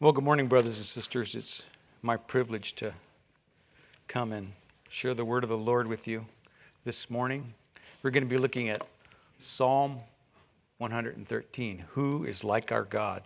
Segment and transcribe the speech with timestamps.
[0.00, 1.34] Well, good morning, brothers and sisters.
[1.34, 1.68] It's
[2.02, 2.94] my privilege to
[4.06, 4.52] come and
[4.88, 6.24] share the word of the Lord with you
[6.84, 7.52] this morning.
[8.00, 8.86] We're going to be looking at
[9.38, 9.96] Psalm
[10.76, 13.22] 113 Who is like our God?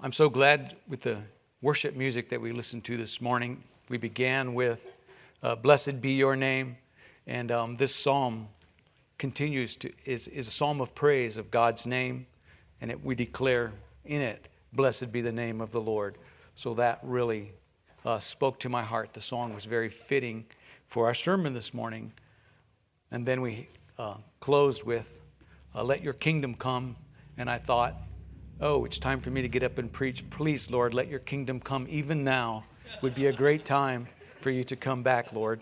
[0.00, 1.18] I'm so glad with the
[1.62, 3.60] worship music that we listened to this morning.
[3.88, 4.96] We began with
[5.42, 6.76] uh, Blessed be your name,
[7.26, 8.46] and um, this psalm
[9.18, 12.26] continues to is, is a psalm of praise of God's name
[12.80, 13.72] and it, we declare
[14.04, 16.16] in it, Blessed be the name of the Lord.
[16.56, 17.50] So that really
[18.04, 19.14] uh, spoke to my heart.
[19.14, 20.44] The song was very fitting
[20.84, 22.12] for our sermon this morning.
[23.12, 23.68] And then we
[23.98, 25.22] uh, closed with,
[25.74, 26.96] uh, Let your kingdom come.
[27.38, 27.94] And I thought,
[28.60, 30.28] oh, it's time for me to get up and preach.
[30.30, 32.64] Please, Lord, let your kingdom come even now.
[33.02, 34.06] Would be a great time
[34.36, 35.60] for you to come back, Lord.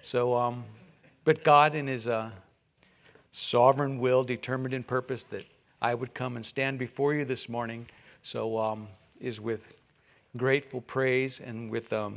[0.00, 0.64] So, um,
[1.24, 2.30] but God, in His uh,
[3.30, 5.44] sovereign will, determined in purpose that
[5.80, 7.86] I would come and stand before you this morning.
[8.22, 8.88] So, um,
[9.20, 9.80] is with
[10.36, 12.16] grateful praise and with um,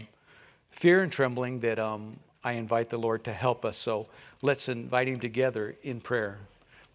[0.71, 3.77] fear and trembling that um, I invite the Lord to help us.
[3.77, 4.09] So,
[4.41, 6.39] let's invite Him together in prayer.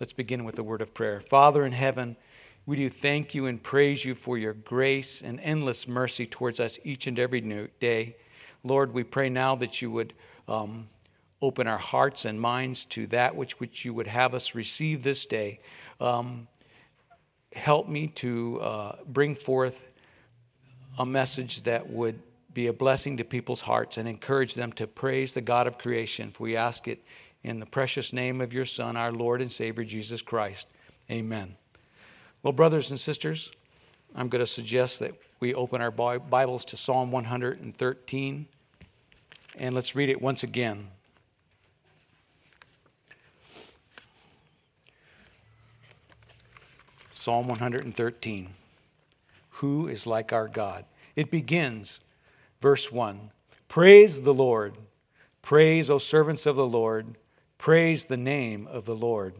[0.00, 1.20] Let's begin with the word of prayer.
[1.20, 2.16] Father in heaven,
[2.66, 6.80] we do thank you and praise you for your grace and endless mercy towards us
[6.84, 8.16] each and every day.
[8.62, 10.14] Lord, we pray now that you would
[10.48, 10.86] um,
[11.42, 15.26] open our hearts and minds to that which, which you would have us receive this
[15.26, 15.60] day.
[16.00, 16.48] Um,
[17.54, 19.92] help me to uh, bring forth
[20.98, 22.18] a message that would
[22.52, 26.30] be a blessing to people's hearts and encourage them to praise the God of creation.
[26.30, 27.00] For we ask it
[27.42, 30.74] in the precious name of your Son, our Lord and Savior, Jesus Christ.
[31.10, 31.56] Amen.
[32.42, 33.54] Well, brothers and sisters,
[34.14, 38.46] I'm going to suggest that we open our Bibles to Psalm 113
[39.56, 40.88] and let's read it once again.
[47.16, 48.48] Psalm 113.
[49.50, 50.84] Who is like our God?
[51.14, 52.04] It begins,
[52.60, 53.30] verse 1
[53.68, 54.74] Praise the Lord.
[55.40, 57.06] Praise, O servants of the Lord.
[57.56, 59.34] Praise the name of the Lord.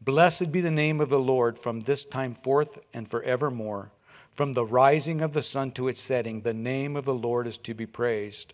[0.00, 3.92] Blessed be the name of the Lord from this time forth and forevermore.
[4.32, 7.58] From the rising of the sun to its setting, the name of the Lord is
[7.58, 8.52] to be praised.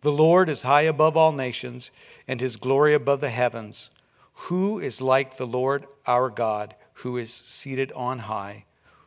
[0.00, 1.90] The Lord is high above all nations,
[2.26, 3.90] and his glory above the heavens.
[4.46, 6.74] Who is like the Lord our God?
[6.98, 8.64] Who is seated on high,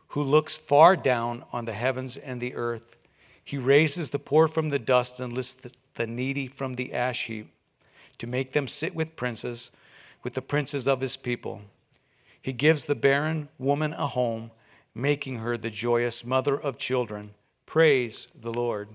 [0.08, 2.96] who looks far down on the heavens and the earth.
[3.44, 5.54] He raises the poor from the dust and lifts
[5.94, 7.48] the needy from the ash heap
[8.18, 9.72] to make them sit with princes,
[10.22, 11.62] with the princes of his people.
[12.40, 14.50] He gives the barren woman a home,
[14.94, 17.30] making her the joyous mother of children.
[17.66, 18.88] Praise the Lord.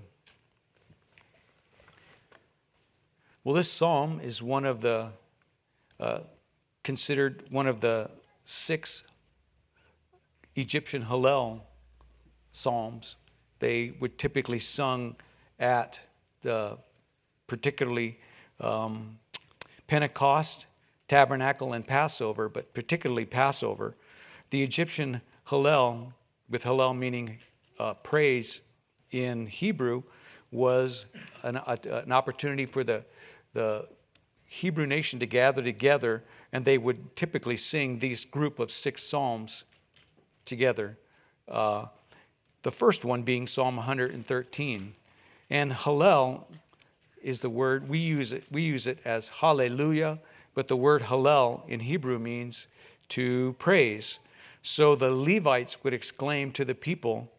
[3.44, 5.10] Well, this psalm is one of the,
[6.00, 6.20] uh,
[6.82, 8.10] considered one of the
[8.48, 9.06] six
[10.56, 11.60] Egyptian Hallel
[12.50, 13.16] psalms.
[13.58, 15.16] They were typically sung
[15.60, 16.02] at
[16.40, 16.78] the
[17.46, 18.18] particularly
[18.58, 19.18] um,
[19.86, 20.66] Pentecost,
[21.08, 23.94] Tabernacle, and Passover, but particularly Passover.
[24.48, 26.14] The Egyptian Hallel,
[26.48, 27.38] with Hallel meaning
[27.78, 28.62] uh, praise
[29.10, 30.04] in Hebrew,
[30.50, 31.04] was
[31.42, 33.04] an, a, an opportunity for the,
[33.52, 33.86] the
[34.48, 39.64] Hebrew nation to gather together and they would typically sing these group of six psalms
[40.44, 40.98] together.
[41.46, 41.86] Uh,
[42.62, 44.92] the first one being Psalm 113,
[45.50, 46.44] and Hallel
[47.22, 48.44] is the word we use it.
[48.50, 50.18] We use it as Hallelujah,
[50.54, 52.68] but the word Hallel in Hebrew means
[53.08, 54.20] to praise.
[54.62, 57.30] So the Levites would exclaim to the people,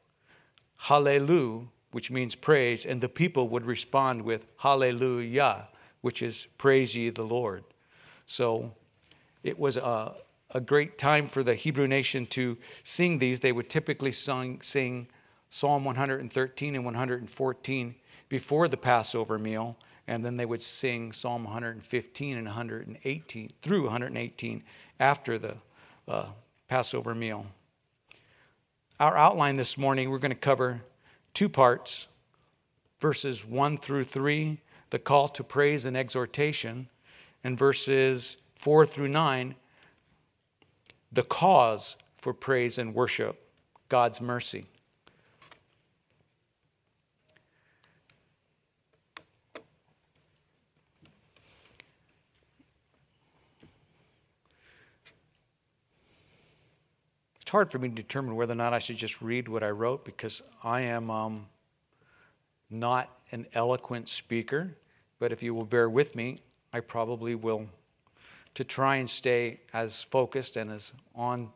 [0.78, 5.68] Hallelujah, which means praise, and the people would respond with Hallelujah,
[6.02, 7.64] which is praise ye the Lord.
[8.26, 8.74] So
[9.44, 10.14] it was a,
[10.54, 13.40] a great time for the Hebrew nation to sing these.
[13.40, 15.08] They would typically sing, sing
[15.50, 17.96] Psalm 113 and 114
[18.28, 19.78] before the Passover meal,
[20.08, 24.64] and then they would sing Psalm 115 and 118 through 118
[25.00, 25.58] after the
[26.08, 26.30] uh,
[26.68, 27.46] Passover meal.
[29.00, 30.82] Our outline this morning, we're going to cover
[31.34, 32.10] two parts
[33.00, 34.60] verses 1 through 3,
[34.90, 36.90] the call to praise and exhortation,
[37.44, 39.56] and verses 4 through 9,
[41.14, 43.46] the cause for praise and worship,
[43.88, 44.66] God's mercy.
[57.40, 59.70] It's hard for me to determine whether or not I should just read what I
[59.70, 61.46] wrote because I am um,
[62.70, 64.76] not an eloquent speaker.
[65.18, 66.40] But if you will bear with me,
[66.74, 67.70] I probably will
[68.60, 71.48] to try and stay as focused and as on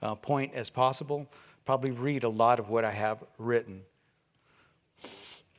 [0.00, 1.28] uh, point as possible.
[1.66, 3.82] Probably read a lot of what I have written.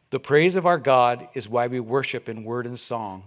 [0.10, 3.22] The praise of our God is why we worship in word and song.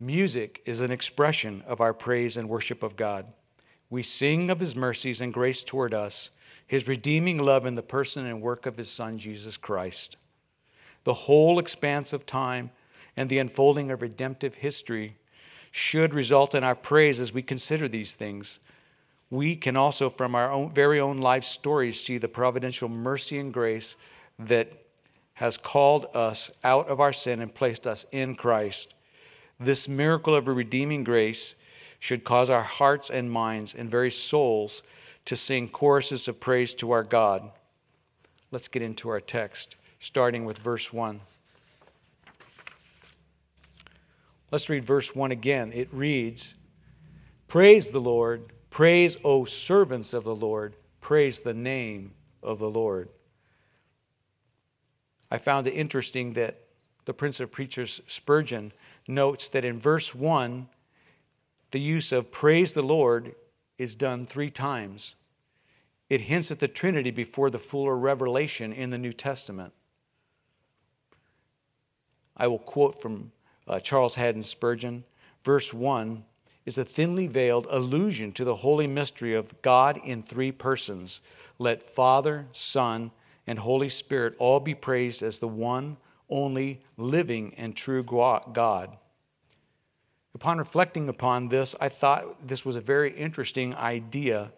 [0.00, 3.26] Music is an expression of our praise and worship of God.
[3.90, 6.32] We sing of his mercies and grace toward us,
[6.66, 10.16] his redeeming love in the person and work of his Son, Jesus Christ.
[11.04, 12.72] The whole expanse of time
[13.16, 15.17] and the unfolding of redemptive history
[15.78, 18.58] should result in our praise as we consider these things.
[19.30, 23.54] We can also, from our own, very own life stories, see the providential mercy and
[23.54, 23.96] grace
[24.40, 24.72] that
[25.34, 28.96] has called us out of our sin and placed us in Christ.
[29.60, 31.54] This miracle of a redeeming grace
[32.00, 34.82] should cause our hearts and minds and very souls
[35.26, 37.52] to sing choruses of praise to our God.
[38.50, 41.20] Let's get into our text, starting with verse 1.
[44.50, 45.72] Let's read verse 1 again.
[45.74, 46.54] It reads
[47.48, 52.12] Praise the Lord, praise, O servants of the Lord, praise the name
[52.42, 53.10] of the Lord.
[55.30, 56.56] I found it interesting that
[57.04, 58.72] the Prince of Preachers, Spurgeon,
[59.06, 60.68] notes that in verse 1,
[61.70, 63.34] the use of praise the Lord
[63.76, 65.14] is done three times.
[66.08, 69.74] It hints at the Trinity before the fuller revelation in the New Testament.
[72.34, 73.32] I will quote from
[73.68, 75.04] uh, Charles Haddon Spurgeon.
[75.42, 76.24] Verse 1
[76.66, 81.20] is a thinly veiled allusion to the holy mystery of God in three persons.
[81.58, 83.10] Let Father, Son,
[83.46, 85.96] and Holy Spirit all be praised as the one,
[86.28, 88.96] only, living, and true God.
[90.34, 94.52] Upon reflecting upon this, I thought this was a very interesting idea,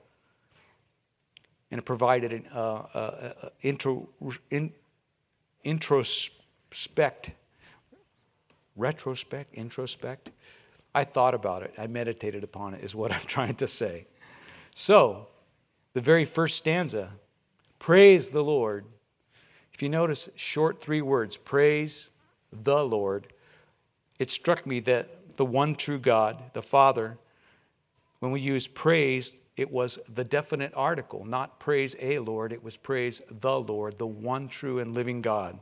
[1.71, 4.09] and it provided an uh, uh, uh intro,
[4.51, 4.73] in,
[5.65, 7.31] introspect,
[8.81, 10.31] retrospect, introspect.
[10.95, 11.73] I thought about it.
[11.79, 14.07] I meditated upon it, is what I'm trying to say.
[14.75, 15.29] So,
[15.93, 17.11] the very first stanza
[17.79, 18.85] praise the Lord.
[19.73, 22.11] If you notice, short three words praise
[22.53, 23.29] the Lord.
[24.19, 27.19] It struck me that the one true God, the Father,
[28.19, 32.77] when we use praise, it was the definite article, not praise a Lord, it was
[32.77, 35.59] praise the Lord, the one true and living God.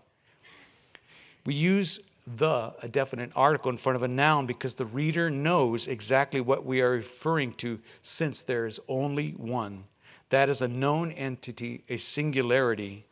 [1.47, 1.99] We use
[2.37, 6.65] the, a definite article in front of a noun because the reader knows exactly what
[6.65, 9.85] we are referring to since there is only one.
[10.31, 13.07] That is a known entity, a singularity,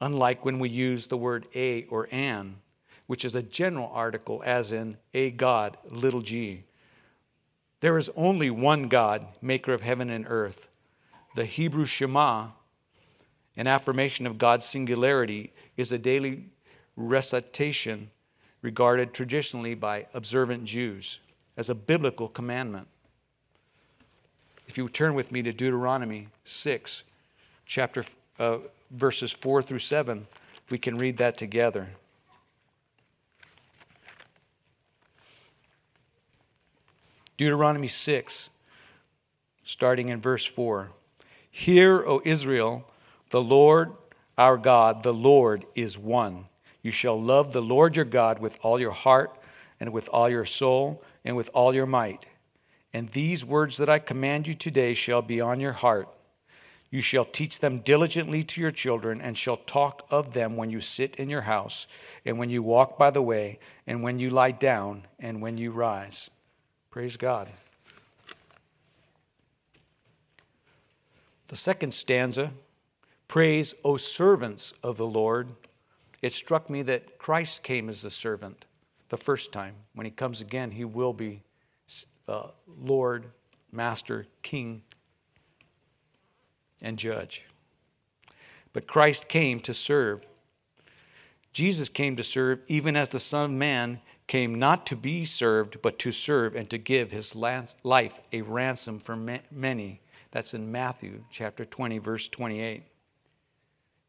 [0.00, 2.56] unlike when we use the word a or an
[3.08, 6.64] which is a general article, as in a God, little g.
[7.80, 10.68] There is only one God, maker of heaven and earth.
[11.34, 12.48] The Hebrew Shema,
[13.56, 16.44] an affirmation of God's singularity, is a daily
[16.98, 18.10] recitation
[18.60, 21.20] regarded traditionally by observant Jews
[21.56, 22.88] as a biblical commandment.
[24.66, 27.04] If you turn with me to Deuteronomy 6,
[27.64, 28.04] chapter
[28.38, 28.58] uh,
[28.90, 30.26] verses 4 through 7,
[30.70, 31.88] we can read that together.
[37.36, 38.50] Deuteronomy 6,
[39.62, 40.90] starting in verse 4.
[41.50, 42.84] Hear, O Israel,
[43.30, 43.92] the Lord
[44.38, 46.47] our God, the Lord is one.
[46.82, 49.36] You shall love the Lord your God with all your heart,
[49.80, 52.32] and with all your soul, and with all your might.
[52.92, 56.08] And these words that I command you today shall be on your heart.
[56.90, 60.80] You shall teach them diligently to your children, and shall talk of them when you
[60.80, 61.86] sit in your house,
[62.24, 65.70] and when you walk by the way, and when you lie down, and when you
[65.70, 66.30] rise.
[66.90, 67.48] Praise God.
[71.48, 72.52] The second stanza
[73.28, 75.48] Praise, O servants of the Lord.
[76.22, 78.66] It struck me that Christ came as the servant
[79.08, 79.74] the first time.
[79.94, 81.42] When he comes again, he will be
[82.26, 83.26] uh, Lord,
[83.72, 84.82] Master, King,
[86.82, 87.46] and Judge.
[88.72, 90.26] But Christ came to serve.
[91.52, 95.80] Jesus came to serve even as the Son of Man came not to be served,
[95.82, 100.00] but to serve and to give his life a ransom for many.
[100.30, 102.82] That's in Matthew chapter 20, verse 28.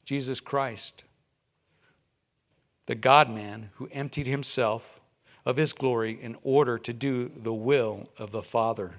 [0.04, 1.06] Jesus Christ,
[2.90, 5.00] the God man who emptied himself
[5.46, 8.96] of his glory in order to do the will of the Father.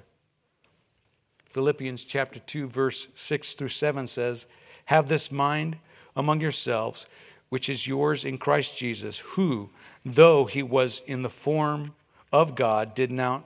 [1.44, 4.47] Philippians chapter 2, verse 6 through 7 says,
[4.85, 5.76] Have this mind
[6.14, 7.09] among yourselves,
[7.49, 9.70] which is yours in Christ Jesus, who,
[10.04, 11.92] though he was in the form
[12.32, 13.42] of God, did not,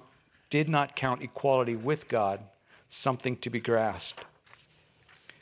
[0.51, 2.39] did not count equality with God
[2.91, 4.23] something to be grasped,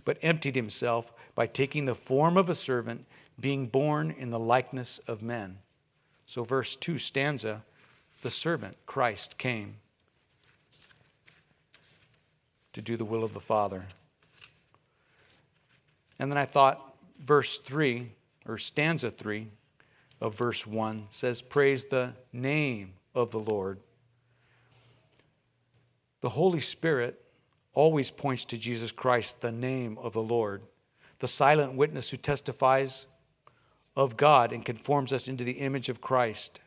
[0.05, 3.05] but emptied himself by taking the form of a servant,
[3.39, 5.59] being born in the likeness of men.
[6.27, 7.65] So, verse 2 stanza,
[8.23, 9.77] the servant, Christ, came.
[12.73, 13.85] to do the will of the Father.
[16.19, 18.09] And then I thought, verse 3,
[18.47, 19.49] or stanza 3
[20.21, 23.79] of verse 1 says, Praise the name of the Lord.
[26.21, 27.21] The Holy Spirit
[27.75, 30.63] always points to Jesus Christ, the name of the Lord,
[31.19, 33.07] the silent witness who testifies
[33.97, 36.61] of God and conforms us into the image of Christ.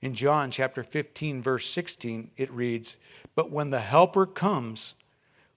[0.00, 2.98] In John chapter 15, verse 16, it reads,
[3.34, 4.94] But when the Helper comes,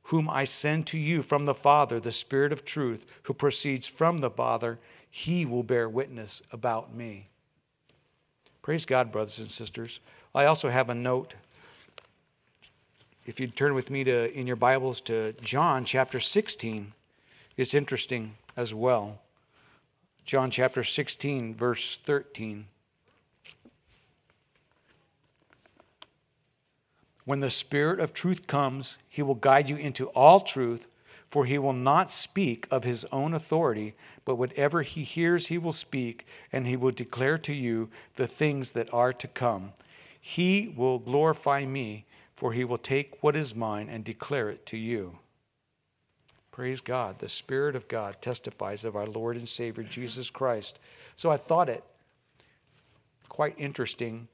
[0.04, 4.20] whom I send to you from the Father, the Spirit of truth, who proceeds from
[4.20, 7.26] the Father, he will bear witness about me.
[8.62, 10.00] Praise God, brothers and sisters.
[10.34, 11.36] I also have a note.
[13.26, 16.94] If you turn with me to in your Bibles to John chapter 16,
[17.58, 19.20] it's interesting as well.
[20.28, 22.66] John chapter 16, verse 13.
[27.24, 30.90] When the Spirit of truth comes, he will guide you into all truth,
[31.30, 33.94] for he will not speak of his own authority,
[34.26, 38.72] but whatever he hears, he will speak, and he will declare to you the things
[38.72, 39.72] that are to come.
[40.20, 42.04] He will glorify me,
[42.36, 45.20] for he will take what is mine and declare it to you.
[46.58, 47.20] Praise God.
[47.20, 50.80] The Spirit of God testifies of our Lord and Savior Jesus Christ.
[51.16, 51.84] So I thought it
[53.30, 54.28] quite interesting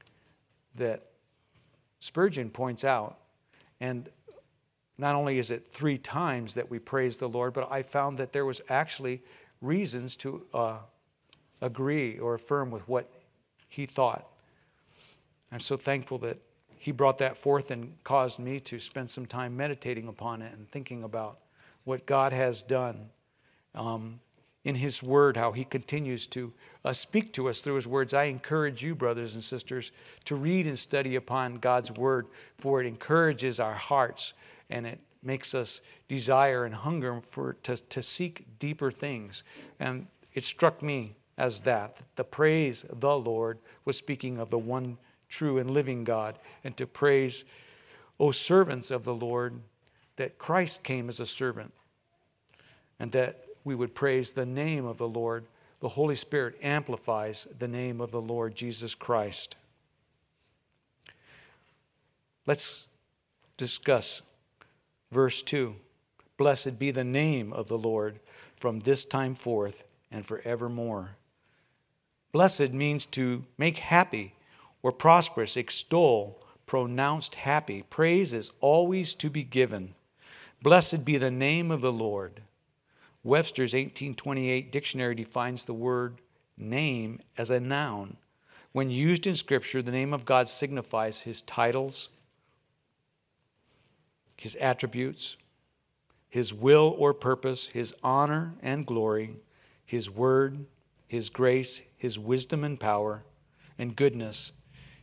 [0.76, 1.02] that
[2.00, 3.18] Spurgeon points out,
[3.78, 4.08] and
[4.96, 8.32] not only is it three times that we praise the Lord, but I found that
[8.32, 9.20] there was actually
[9.60, 10.78] reasons to uh,
[11.60, 13.06] agree or affirm with what
[13.68, 14.26] he thought.
[15.52, 16.38] I'm so thankful that
[16.78, 20.66] he brought that forth and caused me to spend some time meditating upon it and
[20.70, 21.36] thinking about
[21.84, 23.10] what God has done
[23.74, 24.20] um,
[24.64, 26.52] in His Word, how He continues to
[26.84, 28.14] uh, speak to us through His words.
[28.14, 29.92] I encourage you, brothers and sisters,
[30.24, 32.26] to read and study upon God's Word,
[32.56, 34.32] for it encourages our hearts
[34.70, 39.42] and it makes us desire and hunger for to, to seek deeper things.
[39.80, 44.98] And it struck me as that the praise the Lord was speaking of the one
[45.28, 47.44] true and living God, and to praise,
[48.20, 49.60] O servants of the Lord,
[50.16, 51.72] that Christ came as a servant,
[52.98, 55.46] and that we would praise the name of the Lord.
[55.80, 59.56] The Holy Spirit amplifies the name of the Lord Jesus Christ.
[62.46, 62.88] Let's
[63.56, 64.22] discuss
[65.10, 65.74] verse 2.
[66.36, 68.20] Blessed be the name of the Lord
[68.56, 71.16] from this time forth and forevermore.
[72.32, 74.32] Blessed means to make happy
[74.82, 77.84] or prosperous, extol, pronounced happy.
[77.88, 79.94] Praise is always to be given.
[80.64, 82.40] Blessed be the name of the Lord.
[83.22, 86.22] Webster's 1828 dictionary defines the word
[86.56, 88.16] name as a noun.
[88.72, 92.08] When used in Scripture, the name of God signifies his titles,
[94.38, 95.36] his attributes,
[96.30, 99.36] his will or purpose, his honor and glory,
[99.84, 100.64] his word,
[101.06, 103.22] his grace, his wisdom and power,
[103.78, 104.52] and goodness,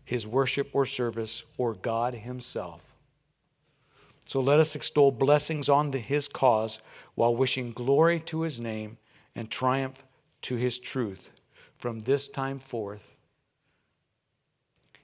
[0.04, 2.91] his worship or service, or God himself.
[4.32, 6.82] So let us extol blessings on the, his cause
[7.16, 8.98] while wishing glory to his name
[9.36, 10.06] and triumph
[10.44, 11.32] to his truth
[11.78, 13.18] from this time forth.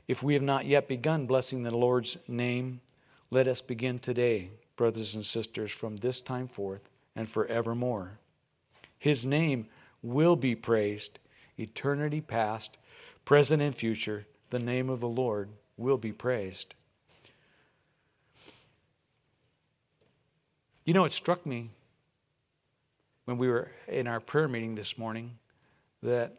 [0.07, 2.79] If we have not yet begun blessing the Lord's name,
[3.29, 8.19] let us begin today, brothers and sisters, from this time forth and forevermore.
[8.97, 9.67] His name
[10.01, 11.19] will be praised,
[11.57, 12.77] eternity past,
[13.25, 14.25] present, and future.
[14.51, 16.75] The name of the Lord will be praised.
[20.87, 21.71] You know, it struck me
[23.25, 25.37] when we were in our prayer meeting this morning
[26.01, 26.31] that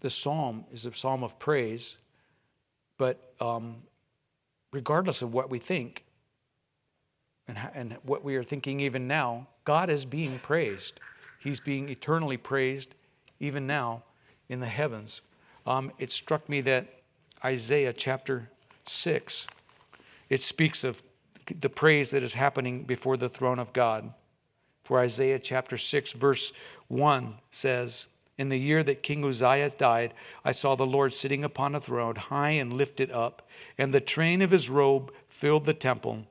[0.00, 1.96] this psalm is a psalm of praise,
[2.98, 3.82] but um,
[4.70, 6.04] regardless of what we think
[7.48, 11.00] and, and what we are thinking even now, God is being praised.
[11.40, 12.94] He's being eternally praised
[13.40, 14.04] even now
[14.48, 15.22] in the heavens.
[15.66, 16.86] Um, it struck me that
[17.44, 18.48] Isaiah chapter
[18.84, 19.48] 6,
[20.28, 21.02] it speaks of
[21.46, 24.12] the praise that is happening before the throne of God.
[24.82, 26.52] For Isaiah chapter 6, verse
[26.88, 28.06] 1 says,
[28.36, 30.12] In the year that King Uzziah died,
[30.44, 34.42] I saw the Lord sitting upon a throne, high and lifted up, and the train
[34.42, 36.26] of his robe filled the temple.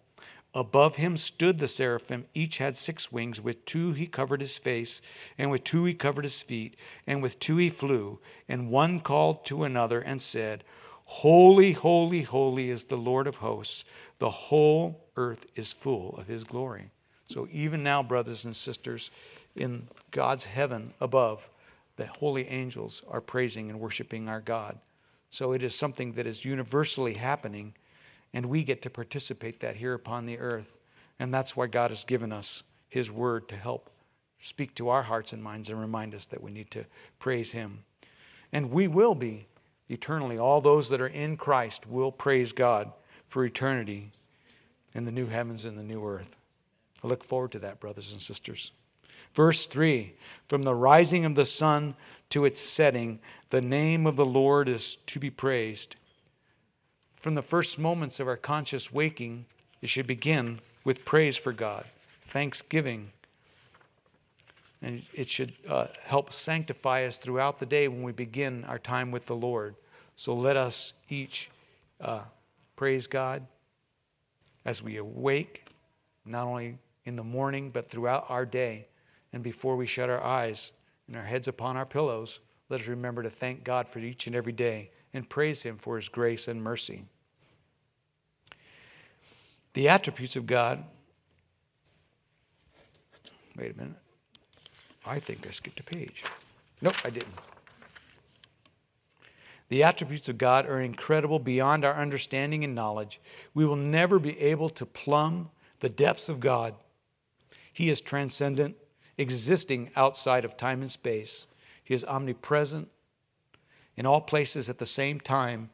[0.54, 2.26] Above him stood the seraphim.
[2.34, 3.40] Each had six wings.
[3.40, 5.02] With two he covered his face,
[5.38, 6.76] and with two he covered his feet,
[7.08, 8.20] and with two he flew.
[8.50, 10.66] And one called to another and said,
[11.06, 13.86] Holy, holy, holy is the Lord of hosts.
[14.20, 16.92] The whole earth is full of his glory.
[17.28, 19.12] So, even now, brothers and sisters,
[19.56, 21.50] in God's heaven above,
[21.96, 24.78] the holy angels are praising and worshiping our God.
[25.30, 27.74] So, it is something that is universally happening
[28.34, 30.78] And we get to participate that here upon the earth.
[31.20, 33.90] And that's why God has given us his word to help
[34.42, 36.86] speak to our hearts and minds and remind us that we need to
[37.20, 37.84] praise him.
[38.52, 39.48] And we will be
[39.90, 40.38] eternally.
[40.38, 42.92] All those that are in Christ will praise God
[43.26, 44.12] for eternity
[44.94, 46.38] in the new heavens and the new earth.
[47.04, 48.72] I look forward to that, brothers and sisters.
[49.34, 50.14] Verse 3
[50.48, 51.96] From the rising of the sun
[52.30, 53.20] to its setting,
[53.50, 55.96] the name of the Lord is to be praised.
[57.16, 59.46] From the first moments of our conscious waking,
[59.82, 61.86] it should begin with praise for God,
[62.22, 63.10] thanksgiving.
[64.82, 69.12] And it should uh, help sanctify us throughout the day when we begin our time
[69.12, 69.76] with the Lord.
[70.16, 71.52] So let us each
[72.00, 72.26] uh,
[72.76, 73.46] praise God
[74.66, 75.66] as we awake,
[76.26, 78.88] not only in the morning, but throughout our day.
[79.34, 80.74] And before we shut our eyes
[81.08, 82.40] and our heads upon our pillows,
[82.70, 85.98] let us remember to thank God for each and every day and praise Him for
[85.98, 87.04] His grace and mercy.
[89.74, 90.84] The attributes of God.
[93.58, 93.98] Wait a minute.
[95.08, 96.24] I think I skipped a page.
[96.82, 97.51] Nope, I didn't.
[99.72, 103.22] The attributes of God are incredible beyond our understanding and knowledge.
[103.54, 105.50] We will never be able to plumb
[105.80, 106.76] the depths of God.
[107.72, 108.76] He is transcendent,
[109.18, 111.48] existing outside of time and space.
[111.86, 112.90] He is omnipresent
[113.96, 115.70] in all places at the same time,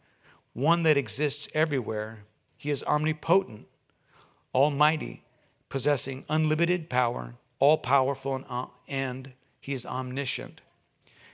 [0.54, 2.24] one that exists everywhere.
[2.56, 3.66] He is omnipotent,
[4.54, 5.24] almighty,
[5.70, 10.62] possessing unlimited power, all powerful, uh, and he is omniscient,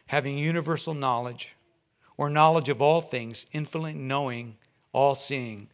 [0.07, 1.57] having universal knowledge
[2.17, 4.55] or knowledge of all things, infinitely knowing,
[4.91, 5.67] all seeing,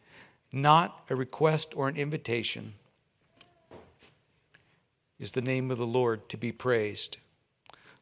[0.52, 2.74] not a request or an invitation,
[5.18, 7.18] is the name of the Lord to be praised.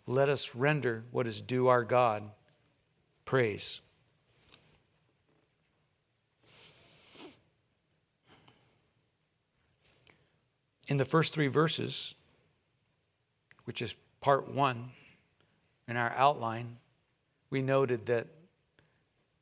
[0.06, 2.22] Let us render what is due our God
[3.24, 3.80] praise.
[10.88, 12.14] In the first three verses,
[13.64, 14.92] which is part one
[15.86, 16.78] in our outline,
[17.50, 18.26] we noted that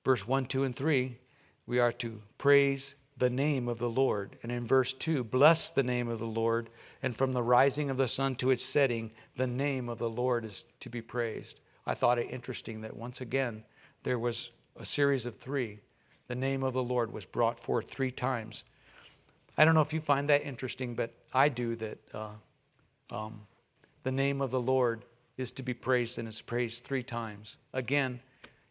[0.06, 1.16] verse 1, 2, and 3,
[1.66, 4.36] we are to praise the name of the Lord.
[4.40, 6.70] And in verse 2, bless the name of the Lord.
[7.02, 10.44] And from the rising of the sun to its setting, the name of the Lord
[10.44, 11.58] is to be praised.
[11.88, 13.64] I thought it interesting that once again
[14.04, 15.80] there was a series of three.
[16.28, 18.62] The name of the Lord was brought forth three times.
[19.58, 22.34] I don't know if you find that interesting, but I do that uh,
[23.10, 23.40] um,
[24.04, 25.04] the name of the Lord
[25.36, 27.56] is to be praised, and it's praised three times.
[27.72, 28.20] Again,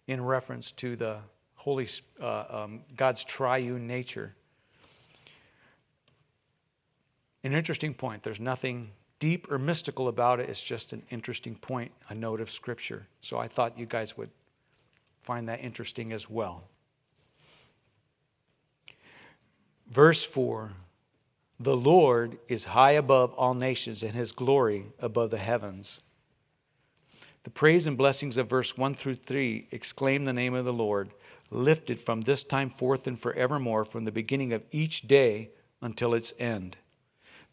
[0.07, 1.19] in reference to the
[1.55, 1.87] Holy
[2.21, 4.35] uh, um, God's triune nature.
[7.43, 8.23] An interesting point.
[8.23, 8.89] There's nothing
[9.19, 10.49] deep or mystical about it.
[10.49, 13.07] It's just an interesting point, a note of Scripture.
[13.21, 14.29] So I thought you guys would
[15.21, 16.65] find that interesting as well.
[19.89, 20.73] Verse 4
[21.59, 26.01] The Lord is high above all nations, and his glory above the heavens.
[27.45, 31.11] The praise and blessings of verse 1 through 3 exclaim the name of the Lord,
[31.51, 36.33] lifted from this time forth and forevermore, from the beginning of each day until its
[36.39, 36.77] end.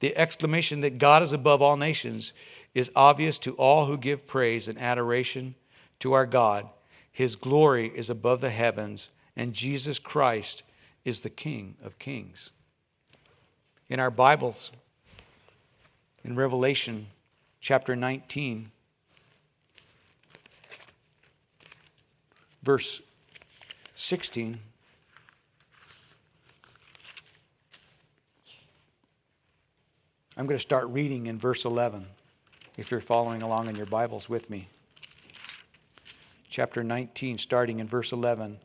[0.00, 2.32] The exclamation that God is above all nations
[2.74, 5.56] is obvious to all who give praise and adoration
[5.98, 6.70] to our God.
[7.12, 10.62] His glory is above the heavens, and Jesus Christ
[11.04, 12.52] is the King of kings.
[13.90, 14.72] In our Bibles,
[16.24, 17.08] in Revelation
[17.60, 18.70] chapter 19,
[22.62, 23.02] verse
[23.94, 24.58] 16.
[30.36, 32.06] I'm going to start reading in verse 11
[32.78, 34.68] if you're following along in your Bibles with me.
[36.48, 38.58] Chapter 19, starting in verse 11.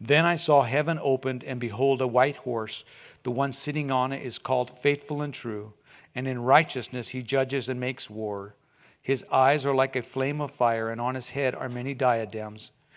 [0.00, 2.84] Then I saw heaven opened, and behold, a white horse.
[3.22, 5.74] The one sitting on it is called Faithful and True,
[6.14, 8.56] and in righteousness he judges and makes war.
[9.00, 12.72] His eyes are like a flame of fire, and on his head are many diadems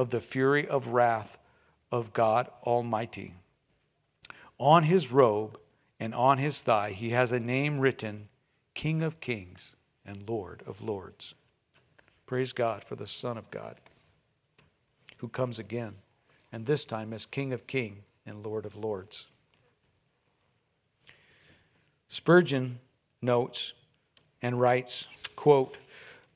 [0.00, 1.36] of the fury of wrath
[1.92, 3.34] of God Almighty.
[4.56, 5.60] On his robe
[6.00, 8.30] and on his thigh, he has a name written
[8.72, 11.34] King of Kings and Lord of Lords.
[12.24, 13.74] Praise God for the Son of God
[15.18, 15.96] who comes again,
[16.50, 19.26] and this time as King of Kings and Lord of Lords.
[22.08, 22.78] Spurgeon
[23.20, 23.74] notes
[24.40, 25.76] and writes, quote,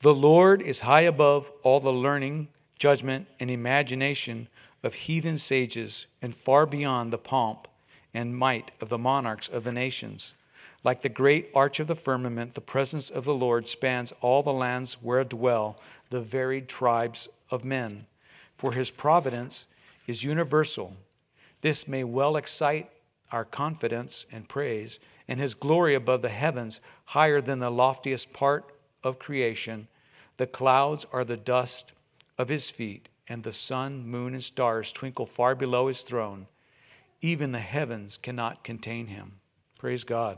[0.01, 4.47] The Lord is high above all the learning, judgment, and imagination
[4.83, 7.67] of heathen sages, and far beyond the pomp
[8.13, 10.33] and might of the monarchs of the nations.
[10.83, 14.53] Like the great arch of the firmament, the presence of the Lord spans all the
[14.53, 15.79] lands where dwell
[16.11, 18.05] the varied tribes of men.
[18.55, 19.67] For his providence
[20.07, 20.95] is universal.
[21.61, 22.89] This may well excite
[23.31, 28.65] our confidence and praise, and his glory above the heavens, higher than the loftiest part
[29.03, 29.87] of creation.
[30.37, 31.93] The clouds are the dust
[32.37, 36.47] of his feet, and the sun, moon, and stars twinkle far below his throne.
[37.21, 39.39] Even the heavens cannot contain him.
[39.79, 40.37] Praise God.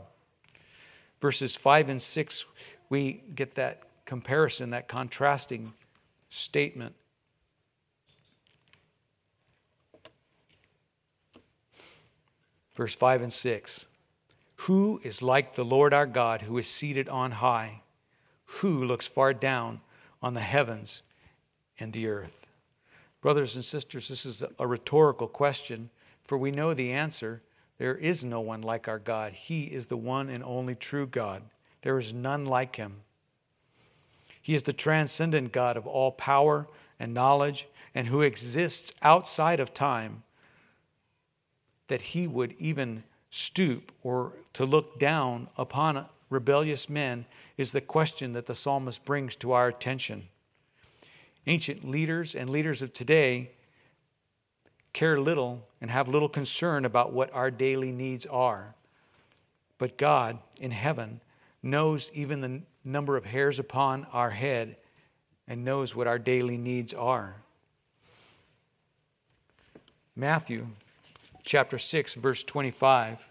[1.20, 2.46] Verses 5 and 6,
[2.88, 5.72] we get that comparison, that contrasting
[6.30, 6.94] statement.
[12.76, 13.86] Verse 5 and 6
[14.58, 17.82] Who is like the Lord our God, who is seated on high,
[18.46, 19.80] who looks far down
[20.22, 21.02] on the heavens
[21.78, 22.48] and the earth?
[23.20, 25.90] Brothers and sisters, this is a rhetorical question,
[26.22, 27.42] for we know the answer.
[27.78, 29.32] There is no one like our God.
[29.32, 31.42] He is the one and only true God.
[31.82, 33.02] There is none like him.
[34.42, 39.72] He is the transcendent God of all power and knowledge, and who exists outside of
[39.72, 40.22] time
[41.88, 48.32] that he would even stoop or to look down upon rebellious men is the question
[48.32, 50.24] that the psalmist brings to our attention.
[51.48, 53.52] Ancient leaders and leaders of today
[54.92, 58.74] care little and have little concern about what our daily needs are.
[59.78, 61.22] But God in heaven
[61.62, 64.76] knows even the number of hairs upon our head
[65.46, 67.40] and knows what our daily needs are.
[70.14, 70.66] Matthew
[71.44, 73.30] chapter 6, verse 25.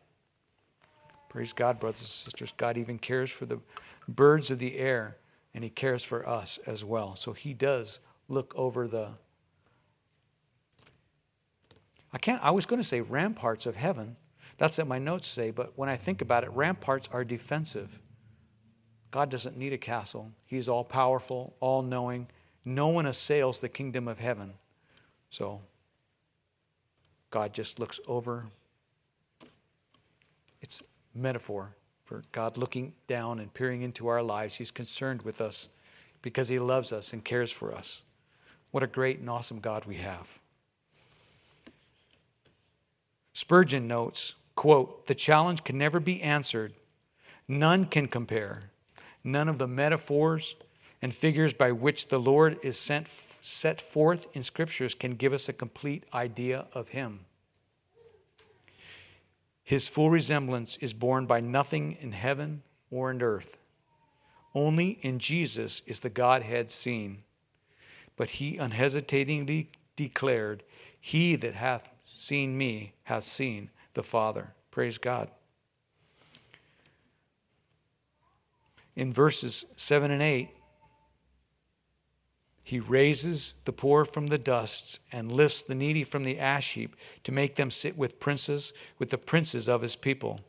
[1.31, 2.51] Praise God, brothers and sisters.
[2.51, 3.61] God even cares for the
[4.05, 5.15] birds of the air,
[5.53, 7.15] and He cares for us as well.
[7.15, 9.11] So He does look over the.
[12.11, 14.17] I can't, I was going to say ramparts of heaven,
[14.57, 18.01] that's what my notes say, but when I think about it, ramparts are defensive.
[19.09, 22.27] God doesn't need a castle, He's all powerful, all knowing.
[22.65, 24.55] No one assails the kingdom of heaven.
[25.29, 25.61] So,
[27.29, 28.47] God just looks over.
[30.59, 34.55] It's metaphor for God looking down and peering into our lives.
[34.55, 35.69] He's concerned with us
[36.21, 38.03] because He loves us and cares for us.
[38.71, 40.39] What a great and awesome God we have.
[43.33, 46.73] Spurgeon notes quote, the challenge can never be answered.
[47.47, 48.69] None can compare.
[49.23, 50.55] None of the metaphors
[51.01, 55.49] and figures by which the Lord is sent, set forth in scriptures can give us
[55.49, 57.21] a complete idea of him.
[59.71, 63.61] His full resemblance is borne by nothing in heaven or in earth.
[64.53, 67.23] Only in Jesus is the Godhead seen.
[68.17, 70.63] But he unhesitatingly declared,
[70.99, 74.53] He that hath seen me hath seen the Father.
[74.71, 75.31] Praise God.
[78.97, 80.49] In verses 7 and 8,
[82.63, 86.95] he raises the poor from the dust and lifts the needy from the ash heap
[87.23, 90.39] to make them sit with princes, with the princes of his people.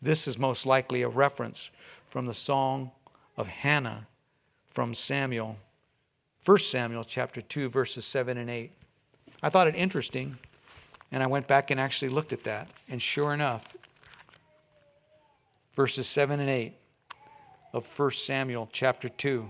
[0.00, 1.70] This is most likely a reference
[2.06, 2.90] from the song
[3.36, 4.08] of Hannah
[4.66, 5.56] from Samuel,
[6.44, 8.72] 1 Samuel chapter 2, verses 7 and 8.
[9.42, 10.36] I thought it interesting
[11.14, 12.68] and I went back and actually looked at that.
[12.88, 13.76] And sure enough,
[15.74, 16.74] verses 7 and 8
[17.72, 19.48] of 1 Samuel chapter 2,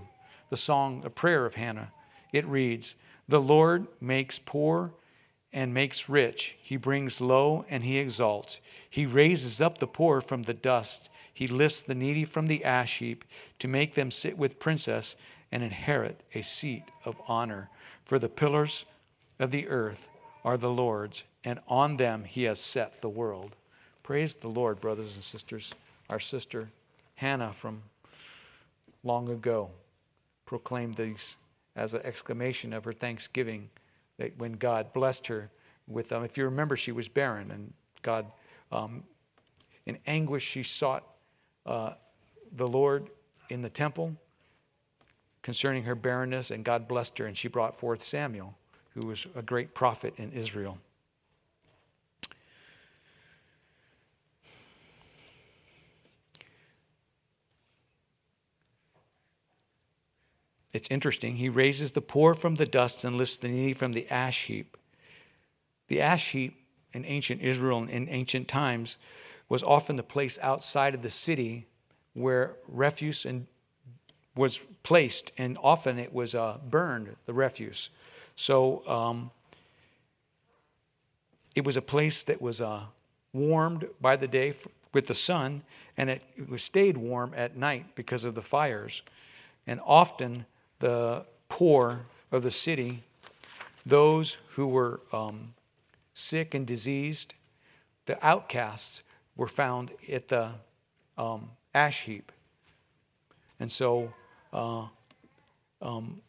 [0.51, 1.91] the song, a prayer of Hannah,
[2.35, 4.93] it reads, The Lord makes poor
[5.53, 6.57] and makes rich.
[6.61, 8.59] He brings low and he exalts.
[8.89, 11.09] He raises up the poor from the dust.
[11.33, 13.23] He lifts the needy from the ash heap
[13.59, 15.15] to make them sit with princess
[15.51, 17.69] and inherit a seat of honor.
[18.03, 18.85] For the pillars
[19.39, 20.09] of the earth
[20.43, 23.55] are the Lord's, and on them he has set the world.
[24.03, 25.73] Praise the Lord, brothers and sisters.
[26.09, 26.69] Our sister
[27.15, 27.81] Hannah from
[29.03, 29.71] long ago
[30.45, 31.37] proclaimed these
[31.75, 33.69] as an exclamation of her thanksgiving
[34.17, 35.49] that when God blessed her
[35.87, 36.19] with them.
[36.19, 38.25] Um, if you remember, she was barren, and God,
[38.71, 39.03] um,
[39.85, 41.03] in anguish, she sought
[41.65, 41.93] uh,
[42.51, 43.09] the Lord
[43.49, 44.15] in the temple
[45.41, 48.57] concerning her barrenness, and God blessed her, and she brought forth Samuel,
[48.95, 50.79] who was a great prophet in Israel.
[60.75, 61.35] It's interesting.
[61.35, 64.75] He raises the poor from the dust and lifts the needy from the ash heap.
[65.87, 66.57] The ash heap
[66.93, 68.97] in ancient Israel and in ancient times
[69.47, 71.65] was often the place outside of the city
[72.13, 73.47] where refuse and
[74.35, 77.89] was placed, and often it was uh, burned, the refuse.
[78.35, 79.31] So um,
[81.55, 82.83] it was a place that was uh,
[83.31, 84.53] warmed by the day
[84.93, 85.61] with the sun,
[85.95, 89.03] and it, it stayed warm at night because of the fires.
[89.67, 90.45] And often
[90.79, 93.03] the poor of the city,
[93.85, 95.53] those who were um,
[96.13, 97.35] sick and diseased,
[98.05, 99.03] the outcasts
[99.35, 100.51] were found at the
[101.17, 102.31] um, ash heap.
[103.59, 104.11] And so
[104.53, 104.87] uh,
[105.81, 106.21] um,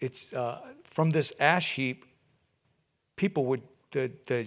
[0.00, 2.04] it's uh, from this ash heap,
[3.16, 4.46] people would, the, the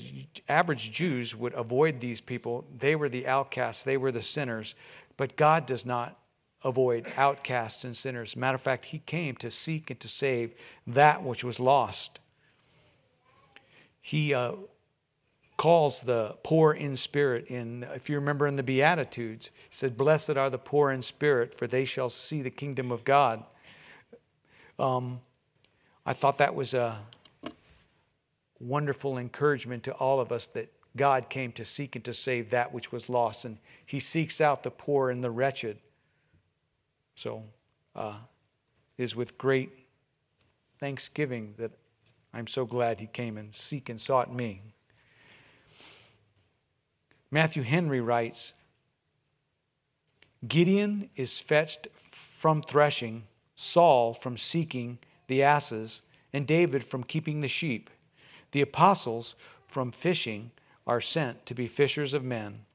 [0.49, 2.65] average Jews would avoid these people.
[2.77, 4.75] They were the outcasts, they were the sinners.
[5.17, 6.17] But God does not
[6.65, 8.35] avoid outcasts and sinners.
[8.35, 10.53] Matter of fact, he came to seek and to save
[10.87, 12.19] that which was lost.
[14.01, 14.53] He uh,
[15.57, 20.35] calls the poor in spirit in if you remember in the beatitudes he said blessed
[20.35, 23.41] are the poor in spirit for they shall see the kingdom of god
[24.77, 25.21] um,
[26.05, 26.99] i thought that was a
[28.59, 32.73] wonderful encouragement to all of us that god came to seek and to save that
[32.73, 35.77] which was lost and he seeks out the poor and the wretched
[37.15, 37.43] so,
[37.95, 38.19] uh,
[38.97, 39.69] is with great
[40.79, 41.71] thanksgiving that
[42.33, 44.61] I'm so glad he came and seek and sought me.
[47.31, 48.53] Matthew Henry writes
[50.47, 53.23] Gideon is fetched from threshing,
[53.55, 57.89] Saul from seeking the asses, and David from keeping the sheep.
[58.51, 60.51] The apostles from fishing
[60.85, 62.65] are sent to be fishers of men.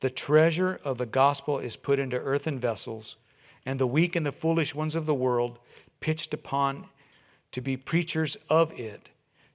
[0.00, 3.16] The treasure of the gospel is put into earthen vessels
[3.66, 5.58] and the weak and the foolish ones of the world
[6.00, 6.86] pitched upon
[7.50, 9.10] to be preachers of it,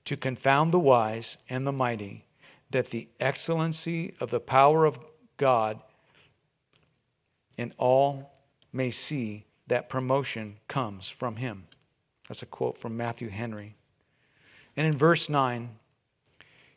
[0.05, 2.25] to confound the wise and the mighty,
[2.71, 4.99] that the excellency of the power of
[5.37, 5.79] God
[7.57, 8.31] and all
[8.71, 11.65] may see that promotion comes from him.
[12.27, 13.75] That's a quote from Matthew Henry.
[14.77, 15.69] And in verse 9,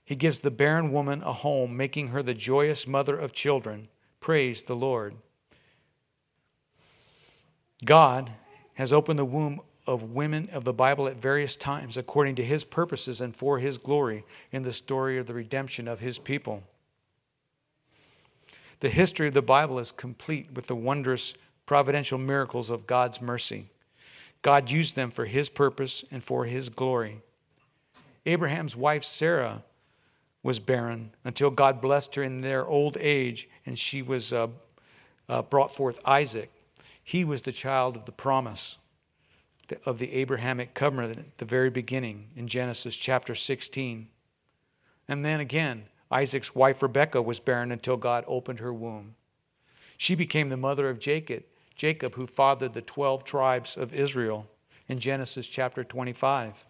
[0.04, 3.88] he gives the barren woman a home, making her the joyous mother of children.
[4.18, 5.14] Praise the Lord.
[7.84, 8.30] God
[8.74, 12.64] has opened the womb of women of the Bible at various times according to his
[12.64, 16.62] purposes and for his glory in the story of the redemption of his people.
[18.80, 23.66] The history of the Bible is complete with the wondrous providential miracles of God's mercy.
[24.42, 27.20] God used them for his purpose and for his glory.
[28.26, 29.64] Abraham's wife Sarah
[30.42, 34.48] was barren until God blessed her in their old age and she was uh,
[35.28, 36.50] uh, brought forth Isaac.
[37.04, 38.78] He was the child of the promise
[39.86, 44.08] of the Abrahamic covenant at the very beginning in Genesis chapter 16.
[45.08, 49.14] And then again, Isaac's wife Rebekah was barren until God opened her womb.
[49.96, 54.48] She became the mother of Jacob, Jacob who fathered the 12 tribes of Israel
[54.88, 56.64] in Genesis chapter 25.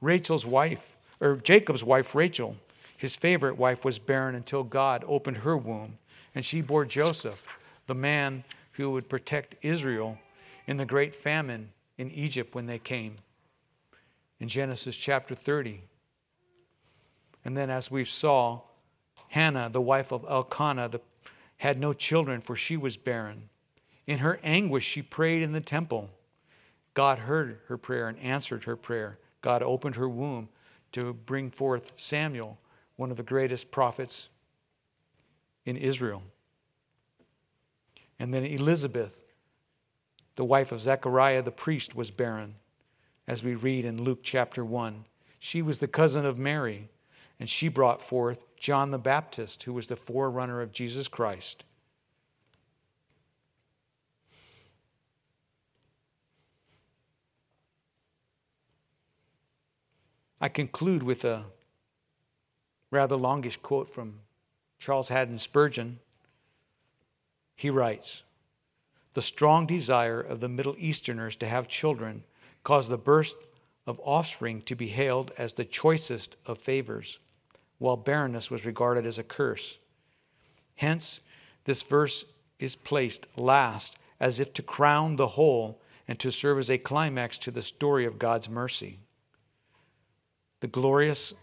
[0.00, 2.56] Rachel's wife, or Jacob's wife Rachel,
[2.98, 5.98] his favorite wife was barren until God opened her womb
[6.34, 8.44] and she bore Joseph, the man
[8.76, 10.18] who would protect Israel
[10.66, 13.16] in the great famine in Egypt when they came
[14.38, 15.80] in Genesis chapter 30.
[17.44, 18.62] And then, as we saw,
[19.28, 21.00] Hannah, the wife of Elkanah, the,
[21.58, 23.48] had no children, for she was barren.
[24.06, 26.10] In her anguish, she prayed in the temple.
[26.94, 29.18] God heard her prayer and answered her prayer.
[29.42, 30.48] God opened her womb
[30.92, 32.58] to bring forth Samuel,
[32.96, 34.28] one of the greatest prophets
[35.64, 36.22] in Israel.
[38.18, 39.32] And then Elizabeth,
[40.36, 42.56] the wife of Zechariah the priest, was barren,
[43.26, 45.04] as we read in Luke chapter 1.
[45.38, 46.88] She was the cousin of Mary,
[47.38, 51.64] and she brought forth John the Baptist, who was the forerunner of Jesus Christ.
[60.40, 61.44] I conclude with a
[62.90, 64.20] rather longish quote from
[64.78, 65.98] Charles Haddon Spurgeon.
[67.56, 68.22] He writes
[69.14, 72.22] the strong desire of the Middle Easterners to have children
[72.62, 73.34] caused the birth
[73.86, 77.18] of offspring to be hailed as the choicest of favors,
[77.78, 79.78] while barrenness was regarded as a curse.
[80.76, 81.20] Hence,
[81.64, 82.26] this verse
[82.58, 87.38] is placed last as if to crown the whole and to serve as a climax
[87.38, 88.98] to the story of God's mercy.
[90.60, 91.34] The glorious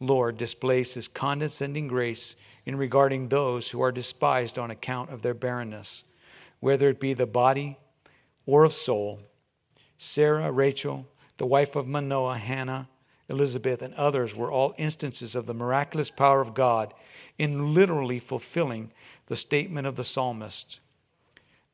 [0.00, 5.32] Lord displays his condescending grace in regarding those who are despised on account of their
[5.32, 6.04] barrenness,
[6.60, 7.78] whether it be the body
[8.44, 9.20] or of soul.
[9.96, 11.06] Sarah, Rachel,
[11.38, 12.88] the wife of Manoah, Hannah,
[13.28, 16.92] Elizabeth, and others were all instances of the miraculous power of God
[17.38, 18.92] in literally fulfilling
[19.26, 20.80] the statement of the psalmist.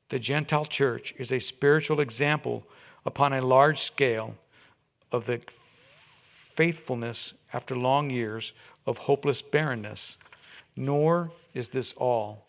[0.09, 2.67] The Gentile church is a spiritual example
[3.05, 4.37] upon a large scale
[5.11, 8.53] of the faithfulness after long years
[8.87, 10.19] of hopeless barrenness.
[10.77, 12.47] Nor is this all.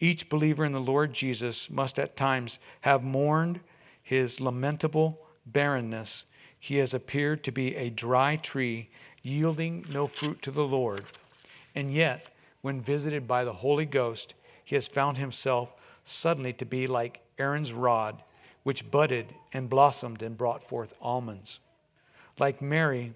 [0.00, 3.60] Each believer in the Lord Jesus must at times have mourned
[4.02, 6.24] his lamentable barrenness.
[6.58, 8.90] He has appeared to be a dry tree,
[9.22, 11.04] yielding no fruit to the Lord.
[11.74, 12.30] And yet,
[12.62, 17.72] when visited by the Holy Ghost, he has found himself suddenly to be like Aaron's
[17.72, 18.22] rod,
[18.62, 21.60] which budded and blossomed and brought forth almonds.
[22.38, 23.14] Like Mary,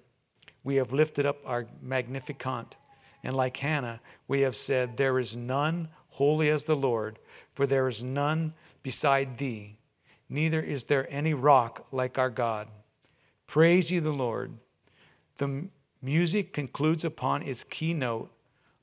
[0.65, 2.77] we have lifted up our Magnificat,
[3.23, 7.19] and like Hannah, we have said, There is none holy as the Lord,
[7.53, 9.79] for there is none beside thee,
[10.29, 12.69] neither is there any rock like our God.
[13.47, 14.53] Praise ye the Lord.
[15.37, 15.69] The
[16.03, 18.31] music concludes upon its keynote.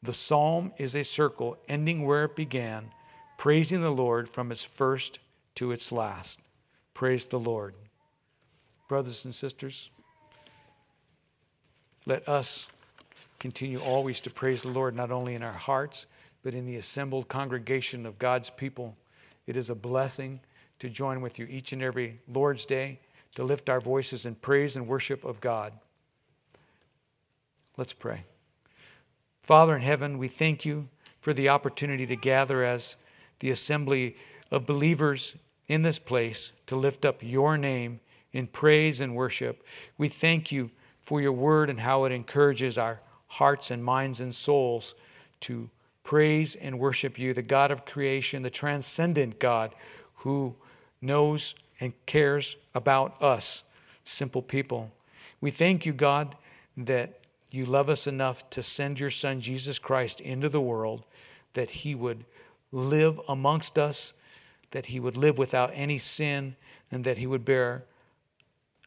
[0.01, 2.91] The psalm is a circle ending where it began
[3.37, 5.19] praising the Lord from its first
[5.55, 6.41] to its last.
[6.93, 7.75] Praise the Lord.
[8.87, 9.89] Brothers and sisters,
[12.05, 12.72] let us
[13.43, 16.05] continue always to praise the Lord, not only in our hearts,
[16.43, 18.95] but in the assembled congregation of God's people.
[19.47, 20.39] It is a blessing
[20.79, 23.01] to join with you each and every Lord's Day
[23.35, 25.73] to lift our voices in praise and worship of God.
[27.75, 28.21] Let's pray.
[29.41, 30.87] Father in heaven, we thank you
[31.19, 33.05] for the opportunity to gather as
[33.39, 34.15] the assembly
[34.51, 37.99] of believers in this place to lift up your name
[38.31, 39.67] in praise and worship.
[39.97, 43.01] We thank you for your word and how it encourages our
[43.33, 44.95] hearts and minds and souls
[45.41, 45.69] to
[46.03, 49.73] praise and worship you, the God of creation, the transcendent God
[50.17, 50.55] who
[51.01, 54.91] knows and cares about us, simple people.
[55.41, 56.35] We thank you, God,
[56.77, 57.19] that
[57.51, 61.03] you love us enough to send your Son, Jesus Christ, into the world
[61.53, 62.25] that he would
[62.71, 64.13] live amongst us,
[64.71, 66.55] that he would live without any sin,
[66.91, 67.85] and that he would bear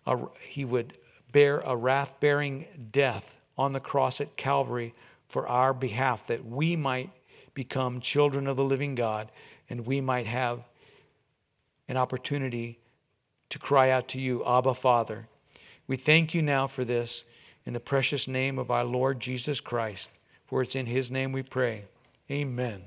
[0.06, 0.92] a, he would
[1.32, 4.92] bear a wrath-bearing death on the cross at Calvary
[5.28, 7.10] for our behalf, that we might
[7.54, 9.30] become children of the living God
[9.68, 10.64] and we might have
[11.88, 12.78] an opportunity
[13.48, 15.28] to cry out to you, Abba, Father.
[15.86, 17.24] We thank you now for this
[17.64, 20.12] in the precious name of our Lord Jesus Christ,
[20.46, 21.86] for it's in his name we pray.
[22.30, 22.82] Amen.